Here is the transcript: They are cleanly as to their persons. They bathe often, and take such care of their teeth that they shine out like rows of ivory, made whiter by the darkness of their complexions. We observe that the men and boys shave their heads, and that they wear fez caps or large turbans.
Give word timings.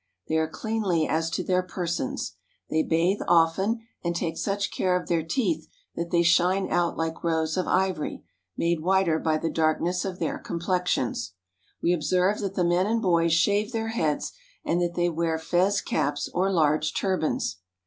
They 0.27 0.37
are 0.37 0.47
cleanly 0.49 1.07
as 1.07 1.29
to 1.29 1.43
their 1.43 1.61
persons. 1.61 2.33
They 2.71 2.81
bathe 2.81 3.21
often, 3.27 3.81
and 4.03 4.15
take 4.15 4.35
such 4.35 4.71
care 4.71 4.99
of 4.99 5.07
their 5.07 5.21
teeth 5.21 5.67
that 5.95 6.09
they 6.09 6.23
shine 6.23 6.71
out 6.71 6.97
like 6.97 7.23
rows 7.23 7.55
of 7.55 7.67
ivory, 7.67 8.23
made 8.57 8.79
whiter 8.81 9.19
by 9.19 9.37
the 9.37 9.51
darkness 9.51 10.03
of 10.03 10.17
their 10.17 10.39
complexions. 10.39 11.33
We 11.83 11.93
observe 11.93 12.39
that 12.39 12.55
the 12.55 12.63
men 12.63 12.87
and 12.87 12.99
boys 12.99 13.33
shave 13.33 13.73
their 13.73 13.89
heads, 13.89 14.31
and 14.65 14.81
that 14.81 14.95
they 14.95 15.07
wear 15.07 15.37
fez 15.37 15.81
caps 15.81 16.27
or 16.33 16.51
large 16.51 16.95
turbans. 16.95 17.57